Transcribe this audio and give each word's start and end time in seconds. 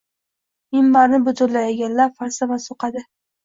minbarni 0.77 1.21
butunlay 1.29 1.77
egallab, 1.77 2.19
falsafa 2.25 2.61
so‘qadi 2.69 3.09